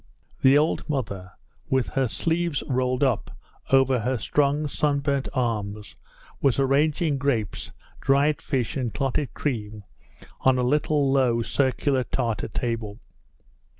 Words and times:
The 0.41 0.57
old 0.57 0.89
mother, 0.89 1.29
with 1.69 1.89
her 1.89 2.07
sleeves 2.07 2.63
rolled 2.67 3.03
up 3.03 3.29
over 3.69 3.99
her 3.99 4.17
strong 4.17 4.67
sunburnt 4.67 5.29
arms, 5.31 5.95
was 6.41 6.59
arranging 6.59 7.19
grapes, 7.19 7.71
dried 7.99 8.41
fish, 8.41 8.75
and 8.75 8.91
clotted 8.91 9.35
cream 9.35 9.83
on 10.39 10.57
a 10.57 10.63
little 10.63 11.11
low, 11.11 11.43
circular 11.43 12.03
Tartar 12.03 12.47
table. 12.47 12.97